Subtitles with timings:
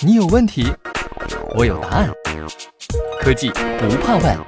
[0.00, 0.66] 你有问题，
[1.54, 2.10] 我有答案。
[3.20, 4.38] 科技不怕问。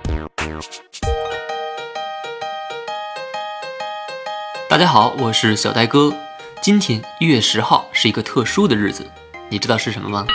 [4.68, 6.12] 大家好，我是小呆哥。
[6.62, 9.10] 今天一月十号是一个特殊的日子，
[9.48, 10.26] 你知道是什么吗？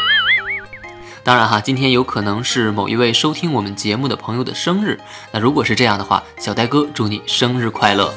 [1.23, 4.99] 当然哈，今天有可能是某一位收听我们节目的朋友的生日。
[5.31, 8.13] 那如果是这样的话，小呆哥祝你生日快乐。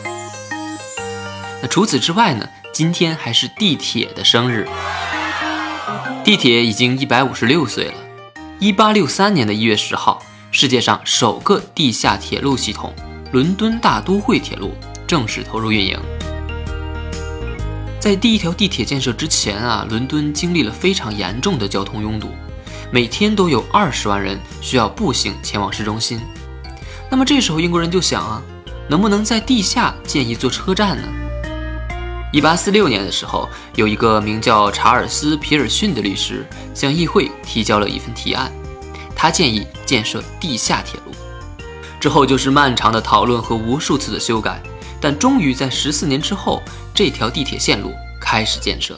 [1.63, 2.49] 那除此之外呢？
[2.71, 4.69] 今天还是地铁的生日。
[6.29, 7.95] 地铁已经一百五十六岁了。
[8.59, 12.93] 一八六三年的一月十号，世界上首个地下铁路系统——
[13.33, 14.75] 伦敦大都会铁路
[15.07, 15.99] 正式投入运营。
[17.99, 22.29] 在第一条地铁建设之前啊，伦敦经历了非常严重的交通拥堵，
[22.91, 26.21] 每天都有二十万人需要步行前往市中心。
[27.11, 28.43] 那么这时候英国人就想啊，
[28.87, 31.09] 能不能在地下建一座车站呢？
[32.31, 38.53] 一八四六年的时候，有一个名叫查尔斯·皮尔逊的律师向议会提交了一份提案，
[39.17, 41.13] 他建议建设地下铁路。
[41.99, 44.63] 之后就是漫长的讨论和无数次的修改，
[45.01, 46.63] 但终于在十四年之后，
[46.95, 48.95] 这条地铁线路开始建设。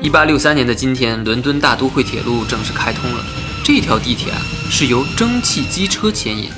[0.00, 3.22] 一八六三年的今天，伦敦大都会铁路正式开通了。
[3.62, 4.40] 这条地铁啊，
[4.70, 6.48] 是由蒸汽机车牵引，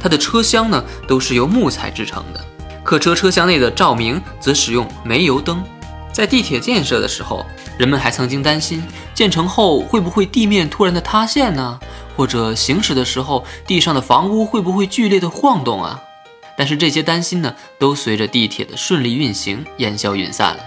[0.00, 2.44] 它的车厢呢都是由木材制成的。
[2.90, 5.62] 客车车厢内的照明则使用煤油灯。
[6.12, 7.46] 在地铁建设的时候，
[7.78, 8.82] 人们还曾经担心
[9.14, 11.78] 建成后会不会地面突然的塌陷呢？
[12.16, 16.02] 或者行驶的时候地上的房屋会不会剧烈的晃动啊？
[16.56, 20.60] 但是这些担心呢，都随着地铁的顺利运行烟消云散了。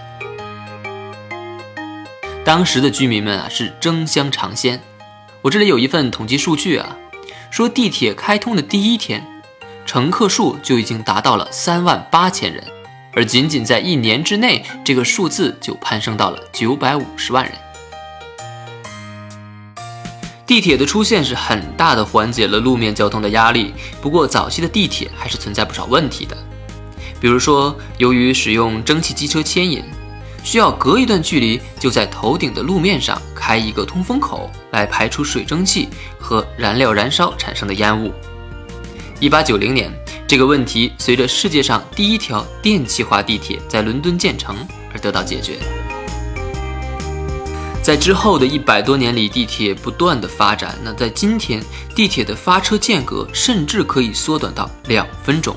[2.42, 4.80] 当时的居民们啊是争相尝鲜。
[5.42, 6.96] 我这里有一份统计数据啊，
[7.50, 9.22] 说地铁开通的第一天。
[9.86, 12.64] 乘客数就已经达到了三万八千人，
[13.12, 17.52] 而仅仅在一年之内，这个数字就攀升到了九百五十万人。
[20.46, 26.36] 地铁的出现是很大的缓解了路面交通的压力，不过早期的地铁还是存在不少问题的，
[27.20, 29.82] 比如说，由于使用蒸汽机车牵引，
[30.42, 35.88] 需要隔一段距离就在头顶的路面上开一个通风口来排出水蒸气
[36.18, 38.12] 和燃料燃烧产生的烟雾。
[39.20, 39.90] 一八九零年，
[40.26, 44.56] 这个问题随着世界上第一条电气化地铁在伦敦建成
[44.92, 45.56] 而得到解决。
[47.80, 50.74] 在之后的一百多年里，地铁不断的发展。
[50.82, 51.62] 那在今天，
[51.94, 55.54] 地铁的发车间隔甚至可以缩短到两分钟。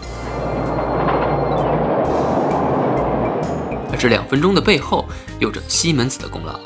[3.92, 5.08] 而这两分钟的背后，
[5.40, 6.60] 有着西门子的功劳。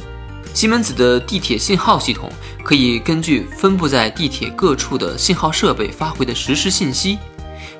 [0.54, 2.30] 西门子的地铁信号系统
[2.64, 7.18] 可以根据分布在地铁各处的信号设备发回的实时信息，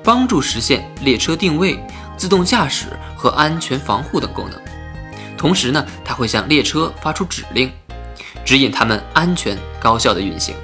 [0.04, 1.80] 帮助实现列车定位、
[2.16, 4.60] 自动驾驶和安全防护等功能。
[5.38, 7.72] 同时呢，它会向列车发出指令，
[8.46, 10.56] 指引它们安全高效的运行。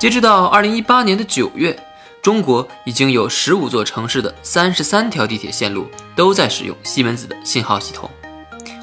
[0.00, 1.78] 截止到二零一八年的九月，
[2.20, 8.10] 中国已经有十五座城市的三十三条地铁线路都在使用西门子的信号系统。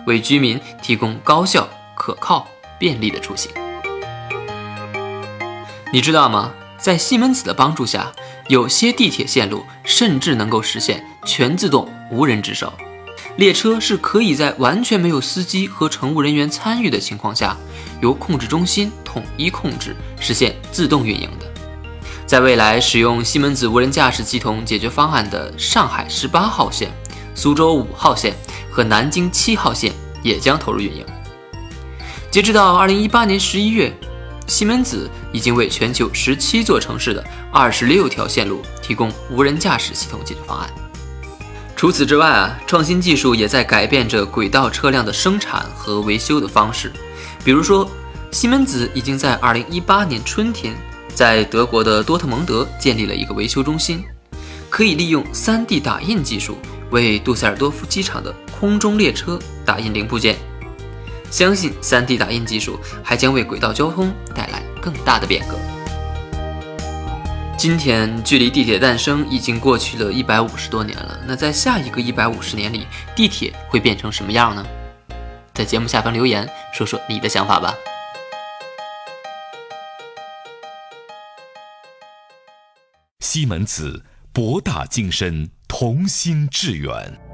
[0.05, 2.47] 为居民提供高效、可靠、
[2.79, 3.51] 便利的出行。
[5.91, 6.51] 你知道吗？
[6.77, 8.11] 在西门子的帮助下，
[8.47, 12.71] 有些地铁线路甚至能够实现全自动、无人值守。
[13.37, 17.57] 列车是可以在完全没有司机和乘务人员参与的情况下，
[18.01, 21.45] 由控制中心统一控制，实现自动运营的。
[22.25, 26.91] 在未来，使用西门子无人驾驶系统解决方案的上海十八号线、
[27.33, 28.33] 苏州五号线。
[28.75, 31.05] 和南京七号线也将投入运营。
[32.29, 33.93] 截止到二零一八年十一月，
[34.47, 40.69] 西门子已经为全球十七座城市的二十六条线路提供无人驾驶系统解决方案。
[41.73, 46.91] 除此之外啊，创新技术也在改变着轨道车辆的生产和维修的方式。
[47.45, 47.89] 比如说，
[48.31, 50.75] 西门子已经在二零一八年春天
[51.13, 54.03] 在德国的多特蒙德建立了一个维修中心，
[54.69, 56.57] 可以利用 3D 打印技术
[56.91, 60.37] 为杜塞尔多夫机场的空中列车打印零部件，
[61.29, 65.57] 相信 3D 打印技术还将为轨道交通带来更大的变革。
[67.57, 72.85] 今天距离地铁诞生已经过去了一百五十多年了，那在下一个一百五十年里，
[73.15, 74.65] 地铁会变成什么样呢？
[75.53, 77.73] 在节目下方留言说说你的想法吧。
[83.21, 87.24] 西门子，博大精深，同心致远。